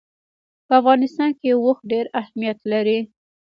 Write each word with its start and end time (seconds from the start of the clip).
په 0.67 0.73
افغانستان 0.81 1.29
کې 1.39 1.49
اوښ 1.57 1.77
ډېر 1.91 2.05
اهمیت 2.19 2.59
لري. 2.71 2.99